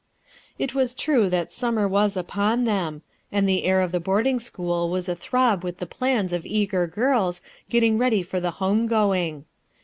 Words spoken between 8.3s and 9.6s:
the home going.